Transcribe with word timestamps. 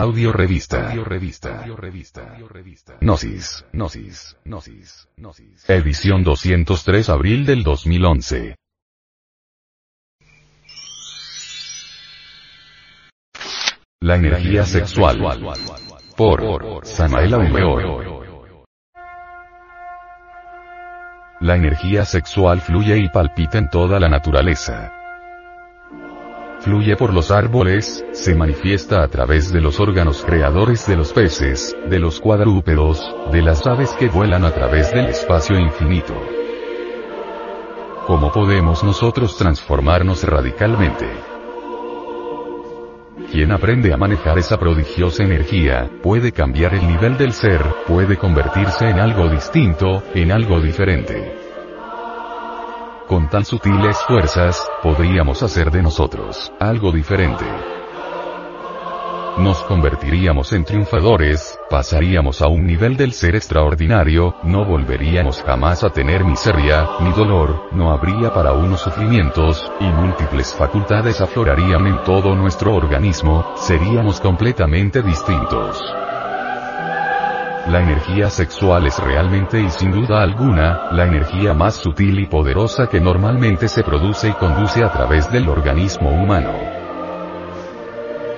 Audio 0.00 0.32
revista. 0.32 0.88
Audio 0.88 1.04
revista. 1.04 1.60
Audio 1.60 1.76
revista. 1.76 2.96
Gnosis. 3.02 3.66
Gnosis. 3.70 4.34
Gnosis. 4.46 5.08
Gnosis. 5.18 5.68
Edición 5.68 6.24
203 6.24 7.10
abril 7.10 7.44
del 7.44 7.62
2011. 7.62 8.56
La 14.00 14.14
energía 14.14 14.64
sexual. 14.64 15.20
Por 16.16 16.86
Samael 16.86 17.34
Aumeor. 17.34 18.24
La 21.40 21.56
energía 21.56 22.06
sexual 22.06 22.62
fluye 22.62 22.96
y 22.96 23.10
palpita 23.10 23.58
en 23.58 23.68
toda 23.68 24.00
la 24.00 24.08
naturaleza 24.08 24.99
fluye 26.60 26.96
por 26.96 27.12
los 27.12 27.30
árboles, 27.30 28.04
se 28.12 28.34
manifiesta 28.34 29.02
a 29.02 29.08
través 29.08 29.52
de 29.52 29.60
los 29.60 29.80
órganos 29.80 30.22
creadores 30.24 30.86
de 30.86 30.96
los 30.96 31.12
peces, 31.12 31.76
de 31.88 31.98
los 31.98 32.20
cuadrúpedos, 32.20 33.00
de 33.32 33.42
las 33.42 33.66
aves 33.66 33.90
que 33.98 34.08
vuelan 34.08 34.44
a 34.44 34.52
través 34.52 34.92
del 34.92 35.06
espacio 35.06 35.58
infinito. 35.58 36.14
¿Cómo 38.06 38.30
podemos 38.32 38.82
nosotros 38.84 39.36
transformarnos 39.36 40.24
radicalmente? 40.24 41.06
Quien 43.30 43.52
aprende 43.52 43.92
a 43.92 43.96
manejar 43.96 44.38
esa 44.38 44.58
prodigiosa 44.58 45.22
energía, 45.22 45.88
puede 46.02 46.32
cambiar 46.32 46.74
el 46.74 46.86
nivel 46.86 47.16
del 47.16 47.32
ser, 47.32 47.62
puede 47.86 48.16
convertirse 48.16 48.88
en 48.88 48.98
algo 48.98 49.28
distinto, 49.28 50.02
en 50.14 50.32
algo 50.32 50.60
diferente. 50.60 51.39
Con 53.10 53.28
tan 53.28 53.44
sutiles 53.44 53.96
fuerzas, 54.06 54.64
podríamos 54.84 55.42
hacer 55.42 55.72
de 55.72 55.82
nosotros 55.82 56.52
algo 56.60 56.92
diferente. 56.92 57.44
Nos 59.36 59.64
convertiríamos 59.64 60.52
en 60.52 60.64
triunfadores, 60.64 61.58
pasaríamos 61.68 62.40
a 62.40 62.46
un 62.46 62.64
nivel 62.64 62.96
del 62.96 63.12
ser 63.12 63.34
extraordinario, 63.34 64.36
no 64.44 64.64
volveríamos 64.64 65.42
jamás 65.42 65.82
a 65.82 65.90
tener 65.90 66.24
miseria, 66.24 66.88
ni 67.00 67.10
dolor, 67.10 67.70
no 67.72 67.90
habría 67.90 68.32
para 68.32 68.52
unos 68.52 68.82
sufrimientos, 68.82 69.68
y 69.80 69.86
múltiples 69.86 70.54
facultades 70.54 71.20
aflorarían 71.20 71.88
en 71.88 72.04
todo 72.04 72.36
nuestro 72.36 72.76
organismo, 72.76 73.54
seríamos 73.56 74.20
completamente 74.20 75.02
distintos. 75.02 75.82
La 77.66 77.82
energía 77.82 78.30
sexual 78.30 78.86
es 78.86 78.98
realmente 78.98 79.60
y 79.60 79.68
sin 79.70 79.92
duda 79.92 80.22
alguna, 80.22 80.90
la 80.92 81.04
energía 81.04 81.52
más 81.52 81.74
sutil 81.76 82.18
y 82.18 82.26
poderosa 82.26 82.88
que 82.88 83.00
normalmente 83.00 83.68
se 83.68 83.84
produce 83.84 84.28
y 84.30 84.32
conduce 84.32 84.82
a 84.82 84.90
través 84.90 85.30
del 85.30 85.48
organismo 85.48 86.10
humano. 86.10 86.52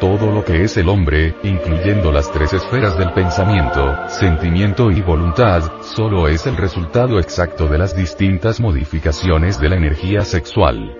Todo 0.00 0.32
lo 0.32 0.42
que 0.42 0.64
es 0.64 0.78
el 0.78 0.88
hombre, 0.88 1.34
incluyendo 1.42 2.10
las 2.10 2.32
tres 2.32 2.54
esferas 2.54 2.96
del 2.96 3.12
pensamiento, 3.12 4.08
sentimiento 4.08 4.90
y 4.90 5.02
voluntad, 5.02 5.62
solo 5.82 6.26
es 6.26 6.46
el 6.46 6.56
resultado 6.56 7.18
exacto 7.18 7.68
de 7.68 7.76
las 7.76 7.94
distintas 7.94 8.58
modificaciones 8.58 9.60
de 9.60 9.68
la 9.68 9.76
energía 9.76 10.22
sexual. 10.22 10.96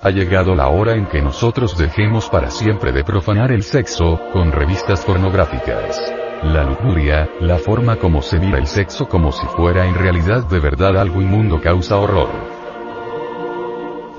Ha 0.00 0.10
llegado 0.10 0.54
la 0.54 0.68
hora 0.68 0.94
en 0.94 1.06
que 1.06 1.20
nosotros 1.20 1.76
dejemos 1.76 2.30
para 2.30 2.50
siempre 2.50 2.92
de 2.92 3.04
profanar 3.04 3.52
el 3.52 3.62
sexo, 3.62 4.18
con 4.32 4.52
revistas 4.52 5.04
pornográficas. 5.04 6.25
La 6.42 6.64
lujuria, 6.64 7.30
la 7.40 7.58
forma 7.58 7.96
como 7.96 8.20
se 8.20 8.38
mira 8.38 8.58
el 8.58 8.66
sexo 8.66 9.08
como 9.08 9.32
si 9.32 9.46
fuera 9.46 9.86
en 9.86 9.94
realidad 9.94 10.44
de 10.44 10.60
verdad 10.60 10.98
algo 10.98 11.22
inmundo 11.22 11.60
causa 11.62 11.96
horror. 11.96 12.55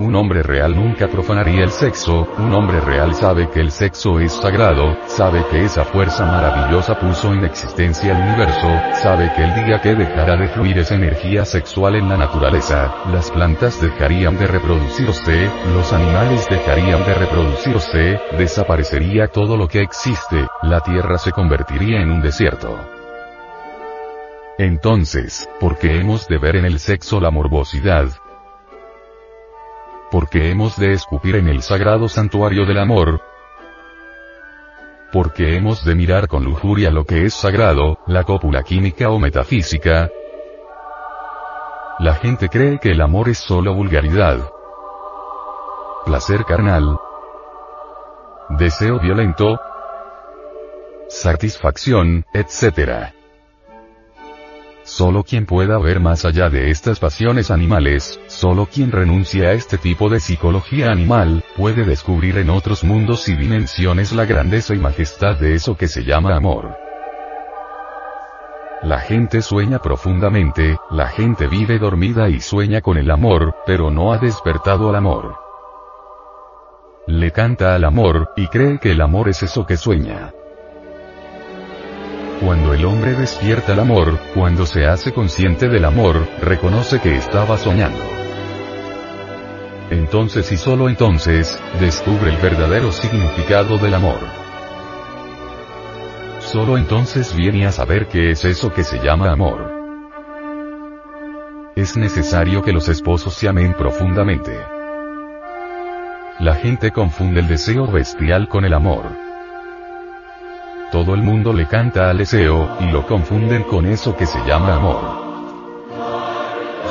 Un 0.00 0.14
hombre 0.14 0.44
real 0.44 0.76
nunca 0.76 1.08
profanaría 1.08 1.64
el 1.64 1.72
sexo, 1.72 2.28
un 2.38 2.54
hombre 2.54 2.80
real 2.80 3.16
sabe 3.16 3.50
que 3.50 3.58
el 3.58 3.72
sexo 3.72 4.20
es 4.20 4.32
sagrado, 4.32 4.96
sabe 5.06 5.44
que 5.50 5.64
esa 5.64 5.84
fuerza 5.84 6.24
maravillosa 6.24 7.00
puso 7.00 7.32
en 7.32 7.44
existencia 7.44 8.12
el 8.12 8.22
universo, 8.22 8.68
sabe 9.02 9.32
que 9.34 9.42
el 9.42 9.54
día 9.64 9.80
que 9.80 9.96
dejara 9.96 10.36
de 10.36 10.46
fluir 10.50 10.78
esa 10.78 10.94
energía 10.94 11.44
sexual 11.44 11.96
en 11.96 12.08
la 12.08 12.16
naturaleza, 12.16 12.94
las 13.12 13.32
plantas 13.32 13.82
dejarían 13.82 14.38
de 14.38 14.46
reproducirse, 14.46 15.50
los 15.74 15.92
animales 15.92 16.46
dejarían 16.48 17.04
de 17.04 17.14
reproducirse, 17.14 18.20
desaparecería 18.38 19.26
todo 19.26 19.56
lo 19.56 19.66
que 19.66 19.82
existe, 19.82 20.46
la 20.62 20.80
tierra 20.80 21.18
se 21.18 21.32
convertiría 21.32 22.00
en 22.00 22.12
un 22.12 22.22
desierto. 22.22 22.78
Entonces, 24.58 25.48
¿por 25.58 25.76
qué 25.76 25.98
hemos 25.98 26.28
de 26.28 26.38
ver 26.38 26.54
en 26.54 26.66
el 26.66 26.78
sexo 26.78 27.20
la 27.20 27.32
morbosidad, 27.32 28.10
porque 30.10 30.50
hemos 30.50 30.76
de 30.76 30.92
escupir 30.92 31.36
en 31.36 31.48
el 31.48 31.62
sagrado 31.62 32.08
santuario 32.08 32.64
del 32.64 32.78
amor, 32.78 33.20
porque 35.12 35.56
hemos 35.56 35.84
de 35.84 35.94
mirar 35.94 36.28
con 36.28 36.44
lujuria 36.44 36.90
lo 36.90 37.04
que 37.04 37.24
es 37.24 37.34
sagrado, 37.34 37.98
la 38.06 38.24
cópula 38.24 38.62
química 38.62 39.10
o 39.10 39.18
metafísica. 39.18 40.10
La 41.98 42.14
gente 42.14 42.48
cree 42.48 42.78
que 42.78 42.90
el 42.90 43.00
amor 43.00 43.28
es 43.28 43.38
solo 43.38 43.74
vulgaridad, 43.74 44.50
placer 46.04 46.44
carnal, 46.44 46.98
deseo 48.50 49.00
violento, 49.00 49.58
satisfacción, 51.08 52.24
etc. 52.32 53.17
Solo 54.88 55.22
quien 55.22 55.44
pueda 55.44 55.78
ver 55.78 56.00
más 56.00 56.24
allá 56.24 56.48
de 56.48 56.70
estas 56.70 56.98
pasiones 56.98 57.50
animales, 57.50 58.18
solo 58.26 58.66
quien 58.72 58.90
renuncia 58.90 59.48
a 59.48 59.52
este 59.52 59.76
tipo 59.76 60.08
de 60.08 60.18
psicología 60.18 60.90
animal, 60.90 61.44
puede 61.58 61.84
descubrir 61.84 62.38
en 62.38 62.48
otros 62.48 62.84
mundos 62.84 63.28
y 63.28 63.36
dimensiones 63.36 64.12
la 64.12 64.24
grandeza 64.24 64.74
y 64.74 64.78
majestad 64.78 65.36
de 65.36 65.54
eso 65.54 65.76
que 65.76 65.88
se 65.88 66.04
llama 66.04 66.34
amor. 66.34 66.74
La 68.82 68.98
gente 69.00 69.42
sueña 69.42 69.78
profundamente, 69.78 70.78
la 70.90 71.08
gente 71.08 71.48
vive 71.48 71.78
dormida 71.78 72.30
y 72.30 72.40
sueña 72.40 72.80
con 72.80 72.96
el 72.96 73.10
amor, 73.10 73.56
pero 73.66 73.90
no 73.90 74.14
ha 74.14 74.18
despertado 74.18 74.88
al 74.88 74.96
amor. 74.96 75.36
Le 77.06 77.30
canta 77.30 77.74
al 77.74 77.84
amor, 77.84 78.30
y 78.36 78.46
cree 78.46 78.78
que 78.78 78.92
el 78.92 79.02
amor 79.02 79.28
es 79.28 79.42
eso 79.42 79.66
que 79.66 79.76
sueña. 79.76 80.32
Cuando 82.40 82.72
el 82.72 82.84
hombre 82.84 83.14
despierta 83.14 83.72
el 83.72 83.80
amor, 83.80 84.16
cuando 84.32 84.64
se 84.64 84.86
hace 84.86 85.12
consciente 85.12 85.68
del 85.68 85.84
amor, 85.84 86.24
reconoce 86.40 87.00
que 87.00 87.16
estaba 87.16 87.58
soñando. 87.58 87.98
Entonces 89.90 90.52
y 90.52 90.56
solo 90.56 90.88
entonces, 90.88 91.58
descubre 91.80 92.30
el 92.30 92.36
verdadero 92.36 92.92
significado 92.92 93.78
del 93.78 93.94
amor. 93.94 94.20
Solo 96.38 96.78
entonces 96.78 97.34
viene 97.34 97.66
a 97.66 97.72
saber 97.72 98.06
qué 98.06 98.30
es 98.30 98.44
eso 98.44 98.72
que 98.72 98.84
se 98.84 98.98
llama 98.98 99.32
amor. 99.32 99.72
Es 101.74 101.96
necesario 101.96 102.62
que 102.62 102.72
los 102.72 102.88
esposos 102.88 103.34
se 103.34 103.48
amen 103.48 103.74
profundamente. 103.74 104.56
La 106.38 106.54
gente 106.54 106.92
confunde 106.92 107.40
el 107.40 107.48
deseo 107.48 107.86
bestial 107.88 108.48
con 108.48 108.64
el 108.64 108.74
amor. 108.74 109.27
Todo 110.90 111.14
el 111.14 111.22
mundo 111.22 111.52
le 111.52 111.66
canta 111.66 112.08
al 112.08 112.16
deseo, 112.16 112.78
y 112.80 112.90
lo 112.90 113.06
confunden 113.06 113.64
con 113.64 113.84
eso 113.84 114.16
que 114.16 114.24
se 114.24 114.38
llama 114.46 114.74
amor. 114.74 115.28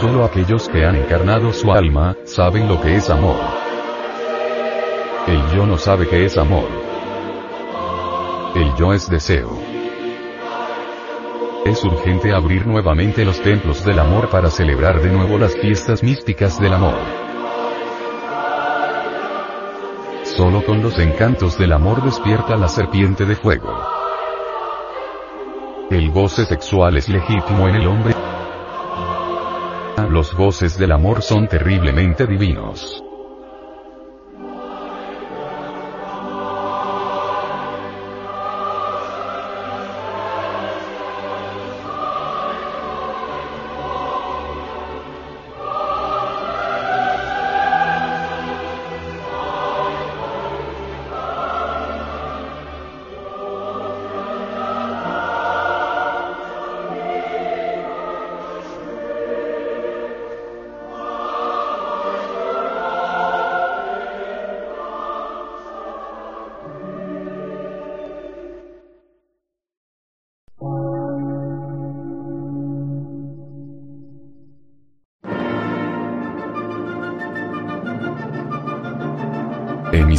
Solo 0.00 0.24
aquellos 0.24 0.68
que 0.68 0.84
han 0.84 0.94
encarnado 0.94 1.52
su 1.52 1.72
alma, 1.72 2.16
saben 2.24 2.68
lo 2.68 2.80
que 2.80 2.94
es 2.94 3.10
amor. 3.10 3.40
El 5.26 5.56
yo 5.56 5.66
no 5.66 5.76
sabe 5.76 6.06
qué 6.06 6.24
es 6.24 6.38
amor. 6.38 6.68
El 8.54 8.72
yo 8.76 8.92
es 8.92 9.10
deseo. 9.10 9.58
Es 11.66 11.84
urgente 11.84 12.32
abrir 12.32 12.68
nuevamente 12.68 13.24
los 13.24 13.40
templos 13.40 13.84
del 13.84 13.98
amor 13.98 14.30
para 14.30 14.50
celebrar 14.50 15.02
de 15.02 15.10
nuevo 15.10 15.36
las 15.36 15.56
fiestas 15.56 16.02
místicas 16.04 16.60
del 16.60 16.74
amor. 16.74 17.19
Solo 20.40 20.64
con 20.64 20.80
los 20.80 20.98
encantos 20.98 21.58
del 21.58 21.70
amor 21.70 22.02
despierta 22.02 22.56
la 22.56 22.66
serpiente 22.66 23.26
de 23.26 23.36
fuego. 23.36 23.78
El 25.90 26.10
goce 26.12 26.46
sexual 26.46 26.96
es 26.96 27.10
legítimo 27.10 27.68
en 27.68 27.74
el 27.74 27.86
hombre. 27.86 28.14
Los 30.08 30.34
goces 30.34 30.78
del 30.78 30.92
amor 30.92 31.20
son 31.20 31.46
terriblemente 31.46 32.26
divinos. 32.26 33.04